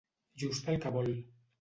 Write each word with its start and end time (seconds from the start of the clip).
Just 0.43 0.71
el 0.75 0.81
que 0.87 0.95
vol. 0.99 1.15